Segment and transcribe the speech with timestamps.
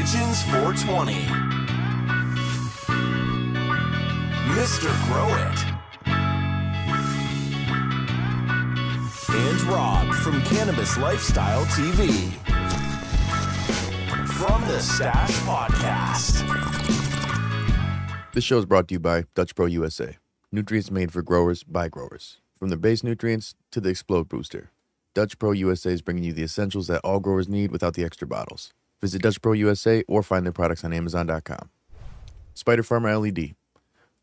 [0.00, 1.12] Pigeons 420.
[4.56, 4.88] Mr.
[5.04, 5.58] Grow It.
[9.28, 12.32] And Rob from Cannabis Lifestyle TV.
[14.26, 16.46] From the Stash Podcast.
[18.32, 20.16] This show is brought to you by Dutch Pro USA.
[20.50, 22.38] Nutrients made for growers by growers.
[22.58, 24.70] From the base nutrients to the Explode Booster.
[25.14, 28.26] Dutch Pro USA is bringing you the essentials that all growers need without the extra
[28.26, 28.72] bottles.
[29.00, 31.70] Visit Dutch Pro USA or find their products on Amazon.com.
[32.54, 33.54] Spider Farmer LED,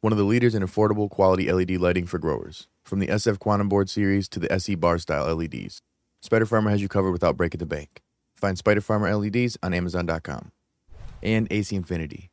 [0.02, 2.68] one of the leaders in affordable quality LED lighting for growers.
[2.84, 5.82] From the SF Quantum Board series to the SE Bar style LEDs,
[6.22, 8.02] Spider Farmer has you covered without breaking the bank.
[8.36, 10.52] Find Spider Farmer LEDs on Amazon.com.
[11.24, 12.30] And AC Infinity,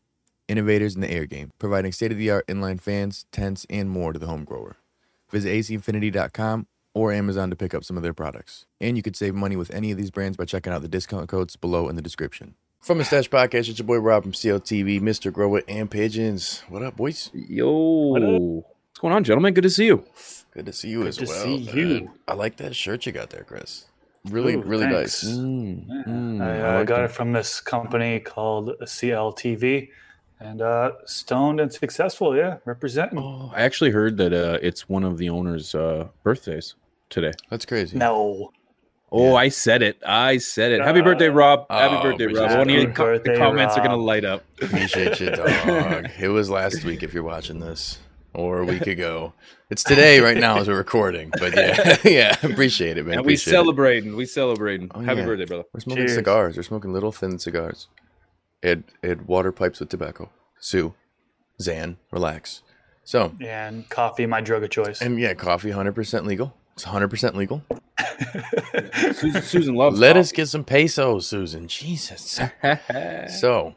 [0.46, 4.12] innovators in the air game, providing state of the art inline fans, tents, and more
[4.12, 4.76] to the home grower.
[5.30, 8.66] Visit acinfinity.com or Amazon to pick up some of their products.
[8.80, 11.28] And you could save money with any of these brands by checking out the discount
[11.28, 12.54] codes below in the description.
[12.80, 15.32] From the Stash Podcast, it's your boy Rob from CLTV, Mr.
[15.32, 16.62] Grow It, and Pigeons.
[16.68, 17.30] What up, boys?
[17.32, 19.54] Yo, what's going on, gentlemen?
[19.54, 20.04] Good to see you.
[20.52, 21.44] Good to see you Good as to well.
[21.44, 21.76] see man.
[21.76, 22.10] you.
[22.28, 23.86] I like that shirt you got there, Chris.
[24.26, 25.24] Really, Ooh, really thanks.
[25.24, 25.34] nice.
[25.34, 27.04] Mm, mm, I, I uh, like got that.
[27.06, 29.88] it from this company called CLTV,
[30.40, 32.36] and uh, stoned and successful.
[32.36, 33.18] Yeah, representing.
[33.18, 36.74] Oh, I actually heard that uh, it's one of the owner's uh, birthdays
[37.10, 37.32] today.
[37.50, 37.96] That's crazy.
[37.96, 38.50] No,
[39.16, 39.34] Oh, Yeah.
[39.34, 39.98] I said it.
[40.04, 40.80] I said it.
[40.80, 41.66] Happy birthday, Uh, Rob.
[41.70, 42.36] Happy oh, birthday, Rob.
[42.36, 44.42] appreciate One of your co- the Birthday, comments are going to light up.
[44.62, 45.48] Appreciate you, dog.
[46.18, 47.98] it was last week if you're watching this,
[48.32, 49.32] or a week ago.
[49.70, 51.30] It's today, right now, as we're recording.
[51.38, 53.18] But yeah, yeah, appreciate it, man.
[53.18, 53.56] And we Appreciate it.
[53.56, 54.16] celebrating.
[54.16, 54.90] We celebrating.
[54.94, 55.26] Oh, Happy yeah.
[55.26, 55.64] birthday, brother.
[55.72, 56.16] We're smoking Cheers.
[56.16, 56.56] cigars.
[56.56, 57.86] We're smoking little thin cigars.
[58.64, 60.30] Ed, Ed, water pipes with tobacco.
[60.58, 60.94] Sue,
[61.62, 62.62] Zan, relax.
[63.04, 65.00] So, and coffee, my drug of choice.
[65.00, 66.56] and yeah, coffee, hundred percent legal.
[66.74, 67.62] It's hundred percent legal.
[69.12, 71.68] Susan, Susan loves Let us get some pesos, Susan.
[71.68, 72.40] Jesus.
[73.40, 73.74] So,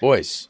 [0.00, 0.48] boys,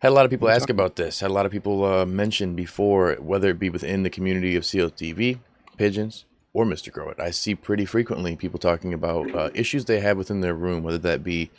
[0.00, 1.20] had a lot of people ask about this.
[1.20, 4.64] Had a lot of people uh, mention before, whether it be within the community of
[4.64, 5.38] CLTV,
[5.78, 6.92] pigeons, or Mr.
[6.92, 7.18] Grow It.
[7.18, 10.98] I see pretty frequently people talking about uh, issues they have within their room, whether
[10.98, 11.50] that be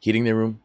[0.00, 0.60] heating their room,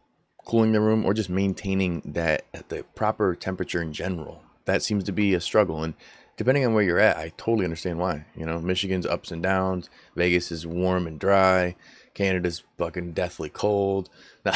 [0.46, 4.44] cooling their room, or just maintaining that at the proper temperature in general.
[4.66, 5.82] That seems to be a struggle.
[5.84, 5.94] And
[6.40, 8.26] depending on where you're at, I totally understand why.
[8.36, 11.76] You know, Michigan's ups and downs, Vegas is warm and dry.
[12.16, 14.10] Canada's fucking deathly cold.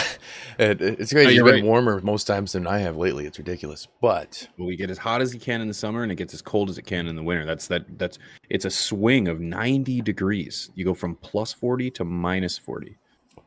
[0.60, 1.20] It- it's crazy.
[1.22, 1.64] Oh, no, It's you're been right.
[1.64, 3.26] warmer most times than I have lately.
[3.26, 3.88] It's ridiculous.
[4.02, 6.34] But Well, we get as hot as you can in the summer, and it gets
[6.34, 7.46] as cold as it can in the winter.
[7.46, 7.98] That's that.
[8.00, 8.18] That's
[8.50, 10.70] it's a swing of ninety degrees.
[10.76, 12.98] You go from plus forty to minus forty,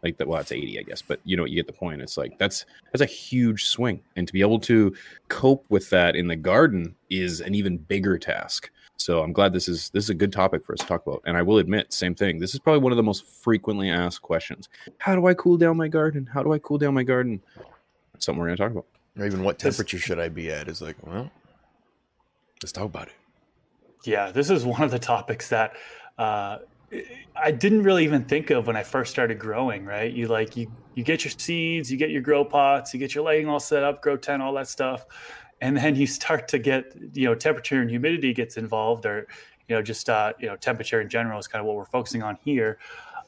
[0.06, 0.26] like that.
[0.28, 2.00] Well, that's eighty, I guess, but you know, you get the point.
[2.02, 4.94] It's like that's that's a huge swing, and to be able to
[5.28, 8.70] cope with that in the garden is an even bigger task.
[8.98, 11.22] So I'm glad this is this is a good topic for us to talk about.
[11.26, 12.38] And I will admit, same thing.
[12.38, 14.68] This is probably one of the most frequently asked questions.
[14.98, 16.24] How do I cool down my garden?
[16.32, 17.42] How do I cool down my garden?
[18.12, 18.86] That's something we're going to talk about.
[19.18, 21.30] or even what temperature should I be at is like, well,
[22.62, 23.14] let's talk about it.
[24.04, 25.74] yeah, this is one of the topics that
[26.16, 26.58] uh,
[27.34, 29.84] I didn't really even think of when I first started growing.
[29.84, 33.14] Right, you like you you get your seeds, you get your grow pots, you get
[33.14, 35.06] your lighting all set up, grow tent, all that stuff,
[35.60, 39.26] and then you start to get you know temperature and humidity gets involved, or
[39.68, 42.22] you know just uh, you know temperature in general is kind of what we're focusing
[42.22, 42.78] on here.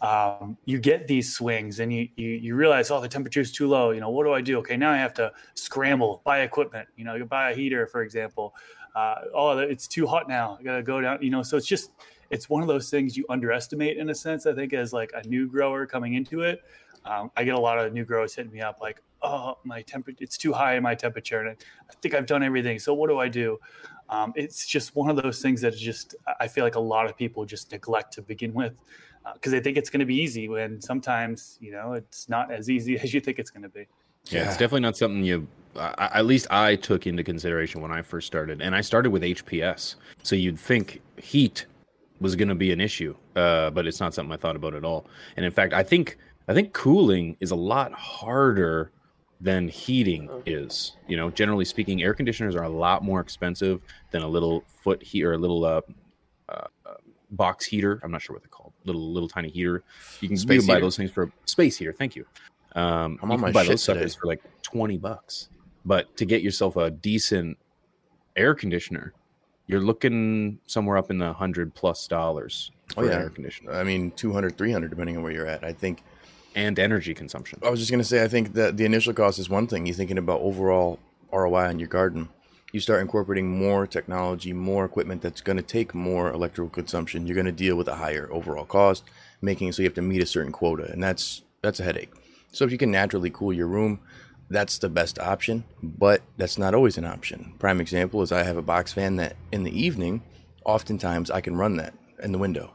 [0.01, 3.67] Um, you get these swings and you, you you realize oh the temperature is too
[3.67, 6.87] low you know what do i do okay now i have to scramble buy equipment
[6.97, 8.55] you know you buy a heater for example
[8.95, 11.91] uh, oh it's too hot now i gotta go down you know so it's just
[12.31, 15.27] it's one of those things you underestimate in a sense i think as like a
[15.29, 16.63] new grower coming into it
[17.05, 20.23] um, i get a lot of new growers hitting me up like oh my temperature
[20.23, 23.09] it's too high in my temperature and I, I think i've done everything so what
[23.09, 23.59] do i do
[24.11, 27.17] um, it's just one of those things that just i feel like a lot of
[27.17, 28.75] people just neglect to begin with
[29.35, 32.71] because they think it's going to be easy when sometimes you know it's not as
[32.71, 33.87] easy as you think it's going to be
[34.31, 35.47] Yeah, it's definitely not something you.
[35.77, 39.23] I, at least I took into consideration when I first started, and I started with
[39.23, 39.95] HPS.
[40.23, 41.67] So you'd think heat
[42.21, 44.85] was going to be an issue, uh, but it's not something I thought about at
[44.85, 45.07] all.
[45.37, 46.17] And in fact, I think
[46.49, 48.91] I think cooling is a lot harder
[49.41, 50.97] than heating is.
[51.07, 53.81] You know, generally speaking, air conditioners are a lot more expensive
[54.11, 55.81] than a little foot heat or a little uh,
[56.49, 56.67] uh,
[57.31, 58.01] box heater.
[58.03, 58.73] I'm not sure what they're called.
[58.85, 59.83] Little little tiny heater.
[60.21, 60.81] You can, you can buy heater.
[60.81, 61.93] those things for space heater.
[61.93, 62.27] Thank you.
[62.75, 65.51] Um, I'm you on can my buy shit those suckers for like twenty bucks.
[65.85, 67.57] But to get yourself a decent
[68.37, 69.15] air conditioner,
[69.69, 73.19] you're looking somewhere up in the hundred plus dollars Oh, for yeah.
[73.19, 75.63] air conditioner I mean, 200, 300, depending on where you're at.
[75.63, 76.03] I think
[76.57, 77.61] and energy consumption.
[77.63, 79.87] I was just gonna say, I think that the initial cost is one thing.
[79.87, 80.99] You're thinking about overall
[81.33, 82.31] ROI on your garden.
[82.73, 87.27] You start incorporating more technology, more equipment that's gonna take more electrical consumption.
[87.27, 89.05] You're gonna deal with a higher overall cost,
[89.43, 92.11] making it so you have to meet a certain quota, and that's that's a headache.
[92.53, 94.01] So if you can naturally cool your room,
[94.51, 97.55] that's the best option, but that's not always an option.
[97.59, 100.23] Prime example is I have a box fan that in the evening,
[100.65, 102.75] oftentimes I can run that in the window.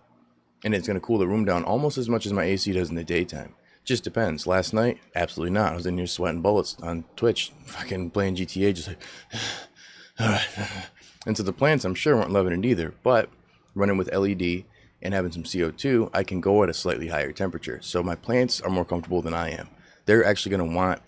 [0.63, 2.89] And it's going to cool the room down almost as much as my AC does
[2.89, 3.53] in the daytime.
[3.83, 4.47] Just depends.
[4.47, 5.73] Last night, absolutely not.
[5.73, 9.01] I was in here sweating bullets on Twitch, fucking playing GTA, just like,
[10.19, 10.47] all right.
[11.25, 12.93] And so the plants, I'm sure, weren't loving it either.
[13.01, 13.29] But
[13.75, 14.65] running with LED
[15.01, 17.79] and having some CO2, I can go at a slightly higher temperature.
[17.81, 19.69] So my plants are more comfortable than I am.
[20.05, 21.01] They're actually going to want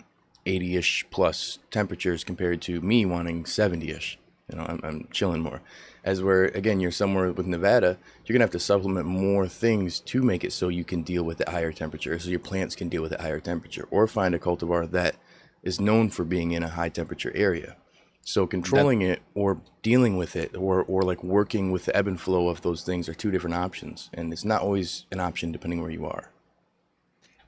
[0.46, 4.18] 80 ish plus temperatures compared to me wanting 70 ish.
[4.50, 5.60] You know, I'm, I'm chilling more.
[6.04, 9.98] As where, again, you're somewhere with Nevada, you're going to have to supplement more things
[10.00, 12.88] to make it so you can deal with the higher temperature, so your plants can
[12.88, 15.16] deal with the higher temperature, or find a cultivar that
[15.64, 17.76] is known for being in a high temperature area.
[18.22, 22.20] So controlling it or dealing with it or, or like working with the ebb and
[22.20, 24.10] flow of those things are two different options.
[24.14, 26.32] And it's not always an option depending where you are.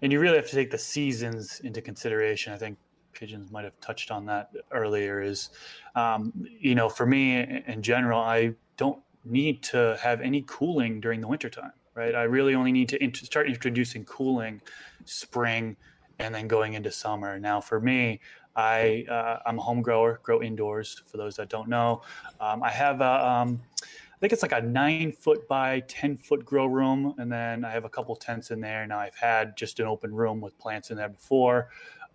[0.00, 2.52] And you really have to take the seasons into consideration.
[2.52, 2.78] I think
[3.18, 5.50] pigeons might have touched on that earlier is
[5.96, 11.20] um, you know for me in general i don't need to have any cooling during
[11.20, 14.60] the wintertime right i really only need to int- start introducing cooling
[15.04, 15.76] spring
[16.20, 18.20] and then going into summer now for me
[18.54, 22.00] i uh, i'm a home grower grow indoors for those that don't know
[22.40, 26.44] um, i have a um, I think it's like a nine foot by 10 foot
[26.44, 27.14] grow room.
[27.18, 28.84] And then I have a couple tents in there.
[28.84, 31.68] Now I've had just an open room with plants in there before.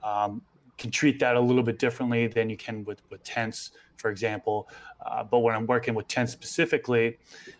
[0.03, 0.41] Um,
[0.77, 4.69] can treat that a little bit differently than you can with, with tents, for example.
[5.05, 7.17] Uh, but when I'm working with tents specifically,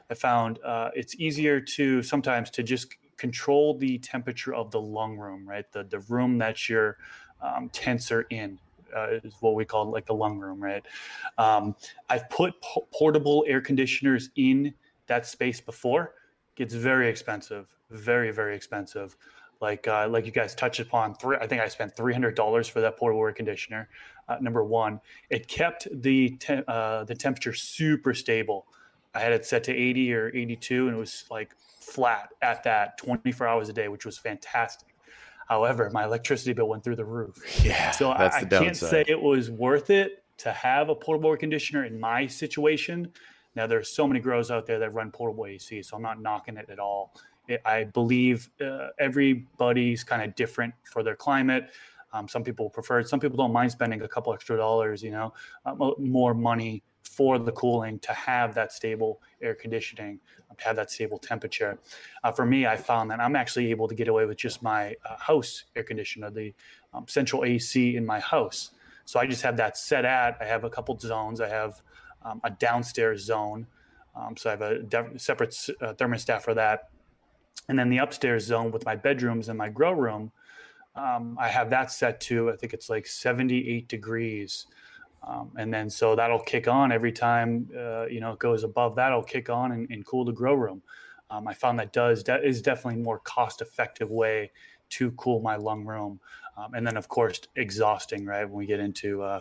[0.09, 5.17] I found uh, it's easier to sometimes to just control the temperature of the lung
[5.17, 5.71] room, right?
[5.71, 6.97] The, the room that your
[7.41, 8.59] um, tents are in.
[8.95, 10.85] Uh, is what we call like the lung room, right?
[11.39, 11.75] Um,
[12.09, 14.71] I've put po- portable air conditioners in
[15.07, 16.13] that space before.
[16.57, 19.17] It's very expensive, very very expensive
[19.63, 21.15] like uh, like you guys touched upon.
[21.15, 23.89] Three, I think I spent three hundred dollars for that portable air conditioner.
[24.27, 24.99] Uh, number one,
[25.29, 28.67] it kept the te- uh, the temperature super stable.
[29.15, 32.61] I had it set to eighty or eighty two, and it was like flat at
[32.65, 34.89] that twenty four hours a day, which was fantastic.
[35.47, 37.41] However, my electricity bill went through the roof.
[37.63, 41.37] Yeah, so I, I can't say it was worth it to have a portable air
[41.37, 43.11] conditioner in my situation.
[43.55, 46.57] Now, there's so many grows out there that run portable AC, so I'm not knocking
[46.57, 47.15] it at all.
[47.65, 51.69] I believe uh, everybody's kind of different for their climate.
[52.13, 53.09] Um, some people prefer it.
[53.09, 55.33] Some people don't mind spending a couple extra dollars, you know,
[55.65, 60.19] uh, more money for the cooling to have that stable air conditioning,
[60.49, 61.77] um, to have that stable temperature.
[62.23, 64.95] Uh, for me, I found that I'm actually able to get away with just my
[65.05, 66.53] uh, house air conditioner, the
[66.93, 68.71] um, central AC in my house.
[69.05, 70.37] So I just have that set at.
[70.39, 71.41] I have a couple zones.
[71.41, 71.81] I have
[72.23, 73.67] um, a downstairs zone.
[74.15, 76.89] Um, so I have a de- separate uh, thermostat for that
[77.69, 80.31] and then the upstairs zone with my bedrooms and my grow room,
[80.95, 84.67] um, I have that set to I think it's like 78 degrees.
[85.25, 88.95] Um, and then so that'll kick on every time uh, you know it goes above
[88.97, 90.81] that, it'll kick on and, and cool the grow room.
[91.29, 94.51] Um, I found that does that is definitely more cost effective way
[94.89, 96.19] to cool my lung room.
[96.57, 99.39] Um, and then of course exhausting right when we get into uh,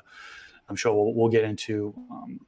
[0.69, 2.41] I'm sure we'll, we'll get into um,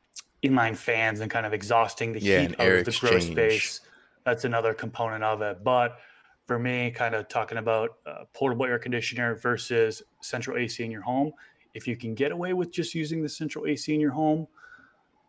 [0.43, 3.81] inline fans and kind of exhausting the yeah, heat of the grow space
[4.25, 5.63] that's another component of it.
[5.63, 5.99] But
[6.47, 11.03] for me, kind of talking about uh, portable air conditioner versus central AC in your
[11.03, 11.33] home,
[11.75, 14.47] if you can get away with just using the central AC in your home,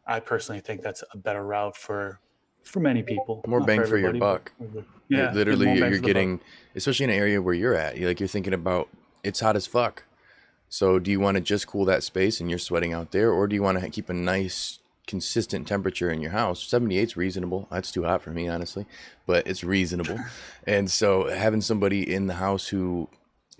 [0.05, 2.19] I personally think that's a better route for
[2.63, 3.43] for many people.
[3.47, 4.51] More bang for, for your buck.
[5.07, 6.41] Yeah, literally, you're getting,
[6.75, 7.99] especially in an area where you're at.
[7.99, 8.89] Like you're thinking about,
[9.23, 10.03] it's hot as fuck.
[10.67, 13.47] So, do you want to just cool that space and you're sweating out there, or
[13.47, 16.63] do you want to keep a nice consistent temperature in your house.
[16.63, 17.67] 78 is reasonable.
[17.71, 18.85] That's too hot for me, honestly,
[19.25, 20.19] but it's reasonable.
[20.67, 23.09] and so having somebody in the house who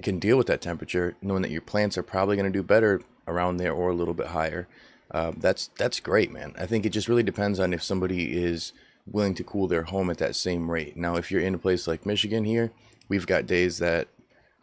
[0.01, 3.01] can deal with that temperature, knowing that your plants are probably going to do better
[3.27, 4.67] around there or a little bit higher,
[5.11, 6.53] uh, that's that's great, man.
[6.57, 8.73] I think it just really depends on if somebody is
[9.05, 10.97] willing to cool their home at that same rate.
[10.97, 12.71] Now, if you're in a place like Michigan here,
[13.07, 14.07] we've got days that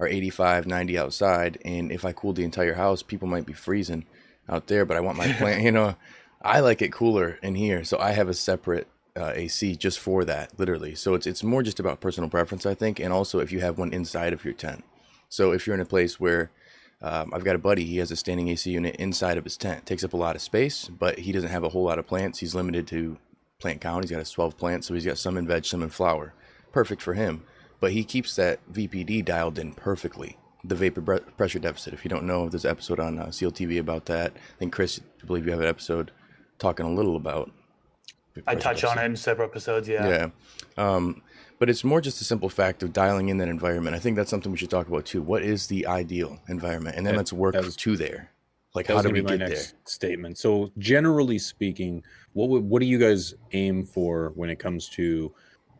[0.00, 4.04] are 85, 90 outside, and if I cooled the entire house, people might be freezing
[4.48, 4.84] out there.
[4.84, 5.94] But I want my plant, you know,
[6.44, 10.24] I like it cooler in here, so I have a separate uh, AC just for
[10.24, 10.94] that, literally.
[10.94, 13.78] So it's it's more just about personal preference, I think, and also if you have
[13.78, 14.84] one inside of your tent.
[15.28, 16.50] So if you're in a place where
[17.00, 19.78] um, I've got a buddy, he has a standing AC unit inside of his tent.
[19.78, 22.06] It takes up a lot of space, but he doesn't have a whole lot of
[22.06, 22.38] plants.
[22.38, 23.18] He's limited to
[23.58, 24.04] plant count.
[24.04, 26.34] He's got his 12 plants, so he's got some in veg, some in flower.
[26.72, 27.44] Perfect for him.
[27.80, 30.36] But he keeps that VPD dialed in perfectly.
[30.64, 31.92] The vapor pressure deficit.
[31.92, 34.32] If you don't know, there's an episode on uh, CLTV about that.
[34.36, 36.12] I think Chris, I believe you have an episode
[36.62, 37.50] talking a little about.
[38.46, 39.88] I touch on it in several episodes.
[39.88, 40.08] Yeah.
[40.08, 40.28] Yeah.
[40.82, 41.22] Um,
[41.58, 43.94] But it's more just a simple fact of dialing in that environment.
[43.94, 45.22] I think that's something we should talk about too.
[45.22, 46.96] What is the ideal environment?
[46.96, 48.30] And then That- let's work that was- to there.
[48.74, 49.62] Like, how do we be get my there?
[49.84, 50.38] statement.
[50.38, 52.02] So, generally speaking,
[52.32, 55.32] what would, what do you guys aim for when it comes to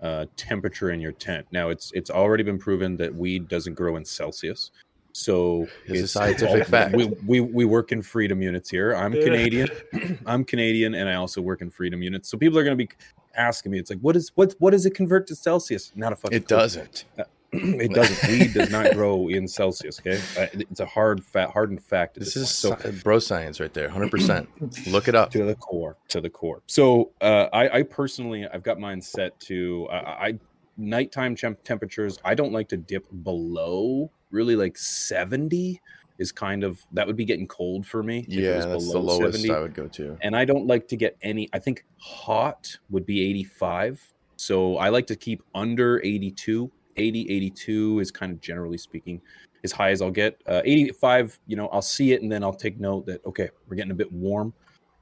[0.03, 1.47] uh, temperature in your tent?
[1.53, 4.71] Now, it's it's already been proven that weed doesn't grow in Celsius.
[5.12, 6.95] So It's a scientific all- fact.
[6.97, 8.95] We, we we work in freedom units here.
[8.95, 9.69] I'm Canadian.
[10.26, 12.28] I'm Canadian, and I also work in freedom units.
[12.28, 12.90] So people are going to be
[13.37, 15.92] asking me, it's like, what is what what does it convert to Celsius?
[15.95, 16.37] Not a fucking.
[16.37, 16.57] It clue.
[16.57, 17.04] doesn't.
[17.52, 18.31] it doesn't.
[18.31, 20.00] Weed does not grow in Celsius.
[20.00, 22.14] Okay, Uh, it's a hard fact, hardened fact.
[22.19, 22.50] This this is.
[22.50, 24.87] So sci- bro science right there, 100%.
[24.90, 25.31] Look it up.
[25.33, 29.38] to the core to the core so uh, I, I personally i've got mine set
[29.40, 30.38] to uh, i
[30.78, 35.81] nighttime temp- temperatures i don't like to dip below really like 70
[36.19, 39.51] is kind of that would be getting cold for me Yeah, that's the lowest 70.
[39.55, 40.17] I would go to.
[40.23, 44.89] and i don't like to get any i think hot would be 85 so i
[44.89, 49.21] like to keep under 82 80 82 is kind of generally speaking
[49.65, 52.53] as high as i'll get uh, 85 you know i'll see it and then i'll
[52.53, 54.53] take note that okay we're getting a bit warm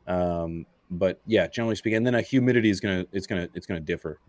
[0.06, 3.80] um, but yeah generally speaking and then a humidity is gonna it's gonna it's gonna
[3.80, 4.20] differ.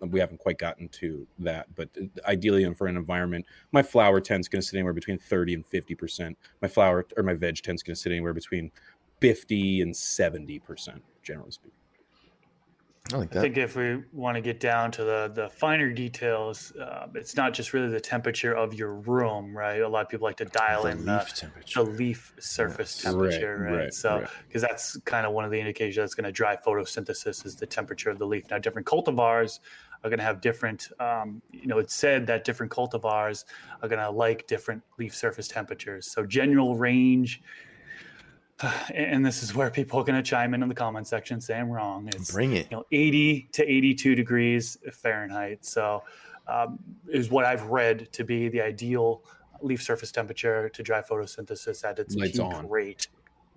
[0.00, 1.88] We haven't quite gotten to that but
[2.26, 6.38] ideally for an environment my flower tent's gonna sit anywhere between 30 and 50 percent.
[6.62, 8.70] My flower or my veg tent's gonna sit anywhere between
[9.20, 11.72] 50 and 70 percent generally speaking
[13.12, 16.72] I like I think if we want to get down to the the finer details,
[16.76, 19.80] uh, it's not just really the temperature of your room, right?
[19.80, 21.80] A lot of people like to dial The in leaf the, temperature.
[21.84, 23.04] the leaf surface Yes.
[23.04, 23.78] temperature, Right, right?
[23.84, 24.30] right, so, right.
[24.46, 27.66] because that's kind of one of the indications that's going to drive photosynthesis is the
[27.66, 28.44] temperature of the leaf.
[28.50, 29.60] Now, different cultivars
[30.04, 30.88] are going to have different.
[31.00, 33.44] Um, you know, it's said that different cultivars
[33.82, 36.06] are going to like different leaf surface temperatures.
[36.10, 37.42] So, general range.
[38.94, 41.56] And this is where people are going to chime in in the comment section, say
[41.58, 42.08] I'm wrong.
[42.08, 42.68] It's Bring it.
[42.70, 45.64] you know 80 to 82 degrees Fahrenheit.
[45.64, 46.02] So
[46.46, 49.22] um, is what I've read to be the ideal
[49.62, 52.68] leaf surface temperature to drive photosynthesis at its Lights peak on.
[52.68, 53.08] rate.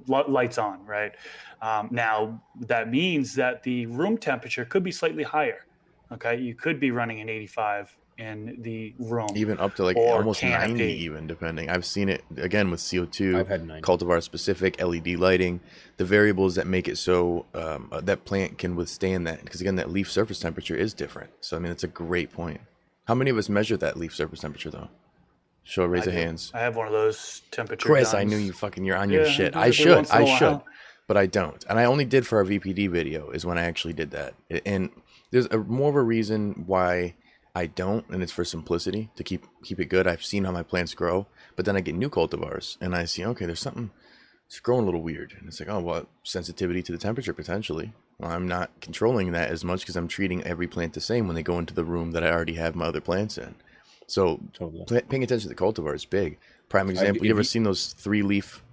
[0.08, 1.14] Li- lights on, right?
[1.62, 5.66] Um, now that means that the room temperature could be slightly higher.
[6.12, 9.29] Okay, you could be running an 85 in the room.
[9.36, 10.74] Even up to like almost canopy.
[10.74, 11.70] 90, even depending.
[11.70, 13.36] I've seen it again with CO2.
[13.36, 15.60] i've had nine cultivar specific LED lighting,
[15.98, 19.43] the variables that make it so um, uh, that plant can withstand that.
[19.43, 21.32] Because again, that leaf surface temperature is different.
[21.41, 22.62] So I mean, it's a great point.
[23.05, 24.89] How many of us measure that leaf surface temperature though?
[25.65, 26.17] Show a raise I of do.
[26.17, 26.51] hands.
[26.53, 27.86] I have one of those temperature.
[27.88, 29.55] Chris, I knew you fucking you're on your shit.
[29.55, 30.62] I I do it should, once in I a should,
[31.08, 31.63] but I don't.
[31.70, 34.34] And I only did for our VPD video is when I actually did that.
[34.65, 34.89] And
[35.32, 37.15] there's a more of a reason why
[37.56, 40.08] I don't, and it's for simplicity to keep keep it good.
[40.08, 43.24] I've seen how my plants grow, but then I get new cultivars and I see
[43.26, 43.92] okay, there's something
[44.48, 47.94] it's growing a little weird, and it's like oh well, sensitivity to the temperature potentially.
[48.20, 51.36] Well, I'm not controlling that as much because I'm treating every plant the same when
[51.36, 53.56] they go into the room that I already have my other plants in.
[54.08, 56.38] So totally paying attention to the cultivar is big.
[56.70, 57.18] Prime example.
[57.18, 58.64] if You ever you- seen those three leaf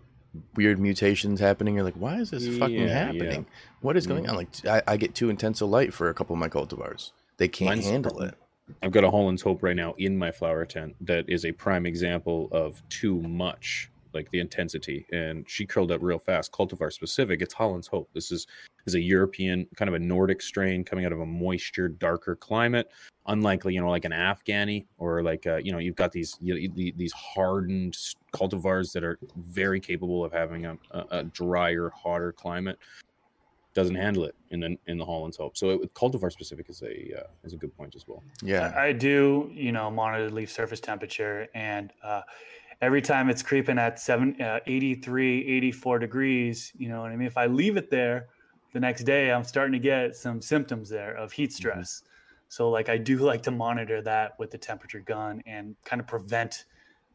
[0.55, 1.75] weird mutations happening?
[1.75, 3.05] You're like, why is this fucking Yeah, yeah.
[3.07, 3.47] happening?
[3.81, 4.31] What is going mm-hmm.
[4.31, 4.37] on?
[4.37, 7.13] Like, I, I get too intense a light for a couple of my cultivars.
[7.37, 8.35] They can't Mine's- handle it.
[8.83, 11.87] I've got a Holland's Hope right now in my flower tent that is a prime
[11.87, 15.07] example of too much, like the intensity.
[15.13, 16.53] And she curled up real fast.
[16.53, 18.09] Cultivar specific, it's Holland's Hope.
[18.15, 18.47] This is
[18.87, 22.91] is a European kind of a Nordic strain coming out of a moisture, darker climate.
[23.27, 26.55] Unlikely, you know, like an Afghani or like uh, you know, you've got these you
[26.55, 27.97] know, these hardened
[28.33, 32.79] cultivars that are very capable of having a, a, a drier, hotter climate.
[33.73, 35.57] Doesn't handle it in the in the Holland's Hope.
[35.57, 38.23] So it, cultivar specific is a uh, is a good point as well.
[38.43, 38.73] Yeah.
[38.77, 42.23] I I do, you know, monitor the leaf surface temperature, and uh,
[42.81, 47.27] every time it's creeping at seven, uh, 83, 84 degrees, you know what I mean?
[47.27, 48.29] If I leave it there
[48.73, 52.03] the next day, I'm starting to get some symptoms there of heat stress.
[52.49, 56.07] So, like, I do like to monitor that with the temperature gun and kind of
[56.07, 56.65] prevent,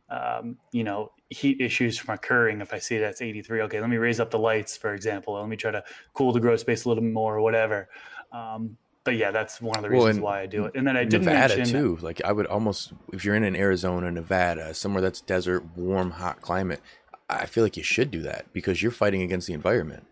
[0.10, 2.62] um, you know, heat issues from occurring.
[2.62, 5.34] If I see that's 83, okay, let me raise up the lights, for example.
[5.34, 5.84] Let me try to
[6.14, 7.90] cool the grow space a little more or whatever.
[8.32, 10.74] Um, but yeah, that's one of the reasons and why I do it.
[10.76, 11.98] And then I didn't Nevada mention too.
[12.02, 16.42] Like I would almost, if you're in an Arizona, Nevada, somewhere that's desert, warm, hot
[16.42, 16.82] climate,
[17.30, 20.06] I feel like you should do that because you're fighting against the environment.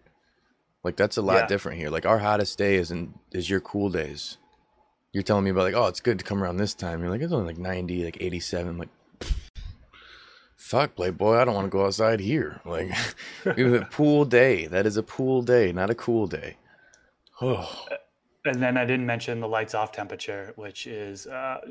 [0.83, 1.45] Like that's a lot Yeah.
[1.47, 1.89] different here.
[1.89, 4.37] Like our hottest day isn't is your cool days.
[5.11, 7.01] You're telling me about like, oh, it's good to come around this time.
[7.01, 8.77] You're like, it's only like 90, like 87.
[8.77, 8.89] Like,
[10.73, 12.59] fuck, Playboy, I don't want to go outside here.
[12.65, 12.89] Like,
[13.55, 14.67] it was a pool day.
[14.67, 16.57] That is a pool day, not a cool day.
[17.41, 17.87] Oh,
[18.45, 21.61] And then I didn't mention the lights off temperature, which is uh,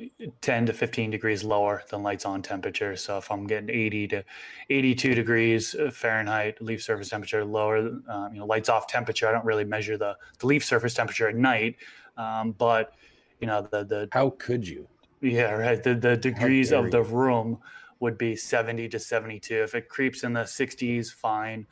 [0.40, 2.96] 10 to 15 degrees lower than lights on temperature.
[2.96, 4.24] So if I'm getting 80 to
[4.70, 7.78] 82 degrees uh, Fahrenheit leaf surface temperature lower,
[8.08, 11.28] um, you know, lights off temperature, I don't really measure the, the leaf surface temperature
[11.28, 11.76] at night.
[12.16, 12.94] Um, but
[13.40, 14.88] you know the the How could you?
[15.22, 17.04] yeah right the the degrees of the you.
[17.04, 17.58] room
[18.02, 21.66] would be 70 to 72 if it creeps in the 60s fine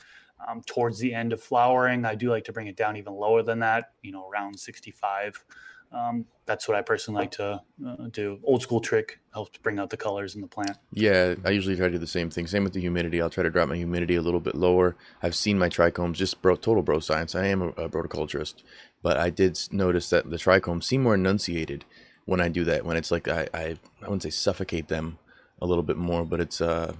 [0.47, 3.43] um, towards the end of flowering i do like to bring it down even lower
[3.43, 5.43] than that you know around 65
[5.91, 9.89] um, that's what i personally like to uh, do old school trick helps bring out
[9.89, 12.47] the colors in the plant Yeah, I usually try to do the same thing.
[12.47, 13.21] Same with the humidity.
[13.21, 14.95] I'll try to drop my humidity a little bit lower.
[15.23, 17.33] I've seen my trichomes, just bro, total bro science.
[17.33, 18.55] I am a, a broticulturist,
[19.01, 21.85] but I did notice that the trichomes seem more enunciated
[22.25, 22.85] when I do that.
[22.85, 23.63] When it's like I, I,
[24.01, 25.17] I wouldn't say suffocate them
[25.61, 26.93] a little bit more, but it's uh,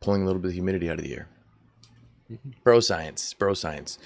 [0.00, 1.28] pulling a little bit of humidity out of the air.
[2.62, 3.98] Bro science, bro science.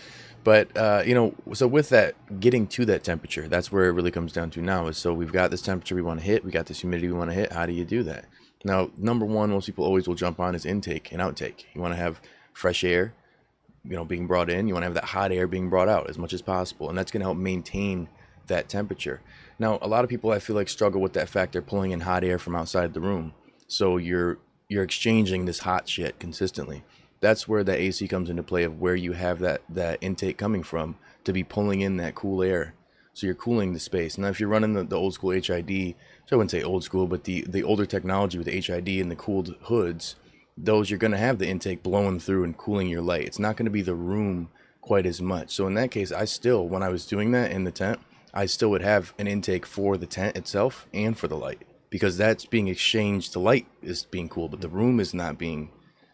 [0.45, 4.11] But uh, you know, so with that, getting to that temperature, that's where it really
[4.11, 4.89] comes down to now.
[4.89, 7.15] Is so we've got this temperature we want to hit, we got this humidity we
[7.15, 7.53] want to hit.
[7.53, 8.27] How do you do that?
[8.65, 11.65] Now, number one, most people always will jump on is intake and outtake.
[11.75, 12.21] You want to have
[12.55, 13.15] fresh air,
[13.85, 14.67] you know, being brought in.
[14.69, 16.97] You want to have that hot air being brought out as much as possible, and
[16.97, 18.09] that's going to help maintain
[18.47, 19.21] that temperature.
[19.59, 22.01] Now, a lot of people I feel like struggle with that fact they're pulling in
[22.01, 23.35] hot air from outside the room,
[23.67, 26.83] so you're you're exchanging this hot shit consistently.
[27.21, 30.63] That's where the AC comes into play of where you have that that intake coming
[30.63, 32.75] from to be pulling in that cool air.
[33.13, 34.19] So you're cooling the space.
[34.19, 35.95] Now, if you're running the, the old school HID,
[36.27, 39.11] so I wouldn't say old school, but the the older technology with the HID and
[39.11, 40.17] the cooled hoods,
[40.57, 43.25] those you're going to have the intake blowing through and cooling your light.
[43.25, 44.49] It's not going to be the room
[44.81, 45.51] quite as much.
[45.51, 48.01] So in that case, I still, when I was doing that in the tent,
[48.35, 52.17] I still would have an intake for the tent itself and for the light because
[52.19, 53.33] that's being exchanged.
[53.33, 55.71] The light is being cooled, but the room is not being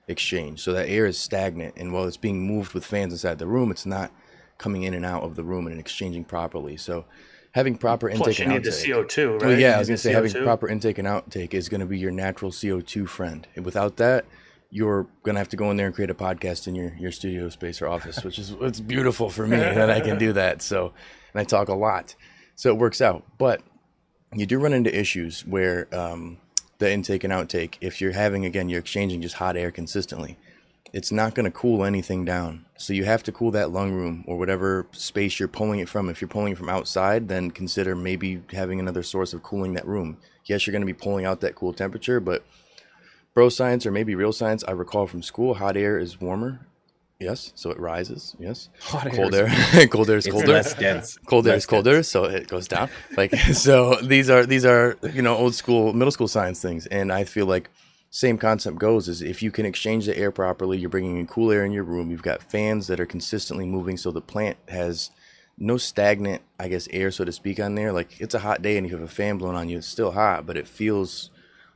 [0.06, 0.62] exchanged.
[0.62, 3.70] So that air is stagnant, and while it's being moved with fans inside the room,
[3.70, 4.12] it's not
[4.58, 6.76] coming in and out of the room and exchanging properly.
[6.76, 7.06] So
[7.52, 9.08] having proper intake plus you and need the outtake.
[9.08, 10.44] co2 right Well, yeah, I was gonna say having CO2.
[10.44, 13.46] proper intake and outtake is gonna be your natural CO2 friend.
[13.56, 14.26] And without that,
[14.70, 17.48] you're gonna have to go in there and create a podcast in your your studio
[17.48, 20.60] space or office, which is it's beautiful for me that I can do that.
[20.62, 20.92] So,
[21.32, 22.14] and I talk a lot,
[22.54, 23.25] so it works out.
[23.38, 23.62] But
[24.34, 26.38] you do run into issues where um,
[26.78, 30.38] the intake and outtake, if you're having again, you're exchanging just hot air consistently,
[30.92, 32.64] it's not going to cool anything down.
[32.76, 36.08] So you have to cool that lung room or whatever space you're pulling it from.
[36.08, 39.86] If you're pulling it from outside, then consider maybe having another source of cooling that
[39.86, 40.16] room.
[40.47, 42.45] Yes, you're going to be pulling out that cool temperature, but
[43.34, 46.66] bro science or maybe real science, I recall from school, hot air is warmer.
[47.21, 48.35] Yes, so it rises.
[48.39, 49.41] Yes, Hot cold is-
[49.75, 51.19] air, cold air is It's colder less dense.
[51.26, 52.89] cold air Less is colder, so it goes down.
[53.17, 57.13] Like so, these are these are you know old school middle school science things, and
[57.13, 57.69] I feel like
[58.13, 61.52] same concept goes is if you can exchange the air properly, you're bringing in cool
[61.52, 62.11] air in your room.
[62.11, 65.11] You've got fans that are consistently moving, so the plant has
[65.59, 67.93] no stagnant, I guess, air so to speak on there.
[67.93, 70.13] Like it's a hot day and you have a fan blowing on you, it's still
[70.13, 71.28] hot, but it feels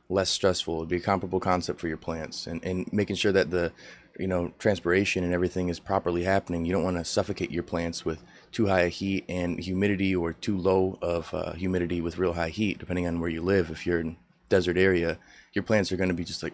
[0.09, 0.77] less stressful.
[0.77, 3.71] It'd be a comparable concept for your plants, and and making sure that the
[4.17, 6.65] you know transpiration and everything is properly happening.
[6.65, 10.33] You don't want to suffocate your plants with too high a heat and humidity, or
[10.33, 13.71] too low of uh, humidity with real high heat, depending on where you live.
[13.71, 14.17] If you're in
[14.49, 15.17] desert area,
[15.53, 16.53] your plants are going to be just like.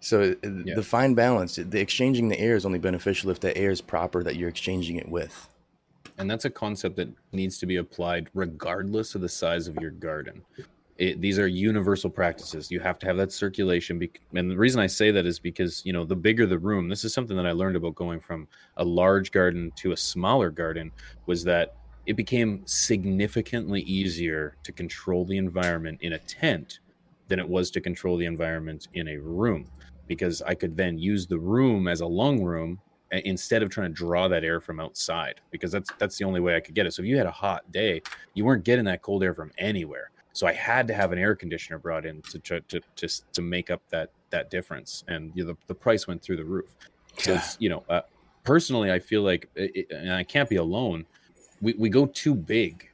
[0.00, 3.72] So uh, the fine balance, the exchanging the air is only beneficial if the air
[3.72, 5.48] is proper that you're exchanging it with.
[6.16, 9.90] And that's a concept that needs to be applied regardless of the size of your
[9.90, 10.42] garden.
[10.98, 12.70] It, these are universal practices.
[12.70, 13.98] You have to have that circulation.
[13.98, 16.88] bec- And the reason I say that is because, you know, the bigger the room,
[16.88, 20.50] this is something that I learned about going from a large garden to a smaller
[20.50, 20.90] garden,
[21.26, 26.80] was that it became significantly easier to control the environment in a tent
[27.28, 29.68] than it was to control the environment in a room
[30.06, 32.78] because I could then use the room as a lung room
[33.10, 36.56] instead of trying to draw that air from outside because that's that's the only way
[36.56, 36.92] I could get it.
[36.94, 38.02] So if you had a hot day,
[38.34, 40.10] you weren't getting that cold air from anywhere.
[40.36, 43.40] So I had to have an air conditioner brought in to try to to, to
[43.40, 46.74] make up that that difference, and you know, the the price went through the roof.
[47.16, 48.02] So it's you know, uh,
[48.44, 51.06] personally, I feel like, it, it- and I can't be alone.
[51.62, 52.86] We we go too big,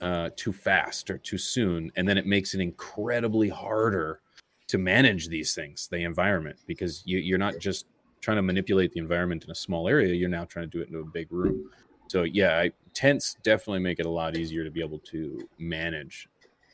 [0.00, 4.20] uh, too fast or too soon, and then it makes it incredibly harder
[4.68, 7.84] to manage these things, the environment, because you, you're not just
[8.22, 10.14] trying to manipulate the environment in a small area.
[10.14, 11.70] You're now trying to do it into a big room.
[12.08, 16.26] So yeah, I, tents definitely make it a lot easier to be able to manage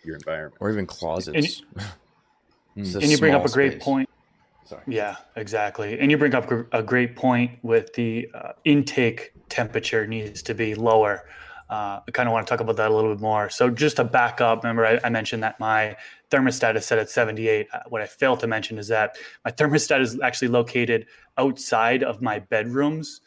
[0.05, 0.57] your environment.
[0.61, 1.63] Or even closets.
[2.75, 3.85] It's a and you bring up a great space.
[3.85, 4.09] point
[4.65, 4.83] Sorry.
[4.87, 5.99] Yeah, exactly.
[5.99, 10.75] And you bring up a great point with the uh, intake temperature needs to be
[10.75, 11.27] lower.
[11.69, 13.51] Uh, I kind of want to talk about that a little bit more.
[13.51, 15.97] So, just to back up, remember I, I mentioned that my
[16.31, 17.69] thermostat is set at 78.
[17.73, 21.07] Uh, what I failed to mention is that my thermostat is actually located
[21.39, 23.21] outside of my bedrooms,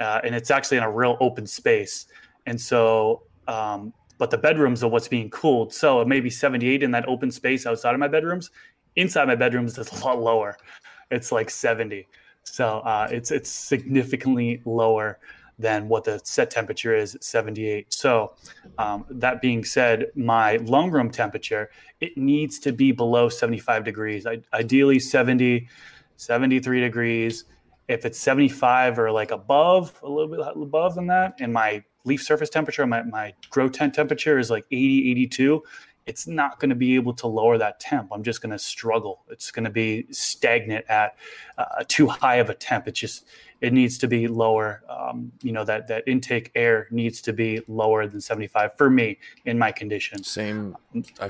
[0.00, 2.06] uh, and it's actually in a real open space.
[2.46, 3.92] And so, um,
[4.24, 5.70] but the bedrooms are what's being cooled.
[5.74, 8.50] So it may be 78 in that open space outside of my bedrooms.
[8.96, 10.56] Inside my bedrooms, it's a lot lower.
[11.10, 12.08] It's like 70.
[12.42, 15.18] So uh, it's it's significantly lower
[15.58, 17.92] than what the set temperature is 78.
[17.92, 18.32] So,
[18.78, 21.68] um, that being said, my lung room temperature
[22.00, 24.26] it needs to be below 75 degrees.
[24.26, 25.68] I, ideally 70,
[26.16, 27.44] 73 degrees.
[27.88, 32.22] If it's 75 or like above, a little bit above than that, and my leaf
[32.22, 35.62] surface temperature, my, my grow tent temperature is like 80, 82,
[36.06, 38.10] it's not going to be able to lower that temp.
[38.12, 39.22] I'm just going to struggle.
[39.30, 41.16] It's going to be stagnant at
[41.56, 42.88] uh, too high of a temp.
[42.88, 43.26] It just
[43.60, 44.82] it needs to be lower.
[44.88, 49.18] Um, you know that that intake air needs to be lower than 75 for me
[49.46, 50.22] in my condition.
[50.22, 50.76] Same.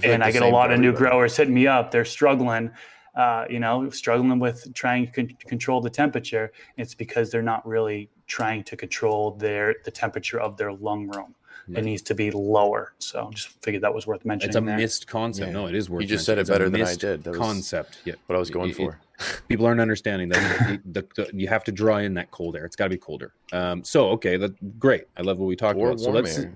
[0.02, 1.90] And I get a lot of new growers hitting me up.
[1.90, 2.70] They're struggling.
[3.14, 6.50] Uh, you know, struggling with trying to control the temperature.
[6.76, 11.34] It's because they're not really trying to control their the temperature of their lung room
[11.68, 11.78] yeah.
[11.78, 12.94] it needs to be lower.
[12.98, 14.50] So just figured that was worth mentioning.
[14.50, 14.76] It's a there.
[14.76, 15.48] missed concept.
[15.48, 15.52] Yeah.
[15.52, 16.02] No, it is worth.
[16.02, 17.24] You just said it better than I did.
[17.24, 17.98] That concept.
[18.04, 19.00] Yeah, what I was going it, for.
[19.18, 22.56] It, people aren't understanding that the, the, the, you have to draw in that cold
[22.56, 22.64] air.
[22.64, 23.32] It's got to be colder.
[23.52, 25.04] Um, so okay, that great.
[25.16, 26.00] I love what we talked or about.
[26.00, 26.54] So let's air.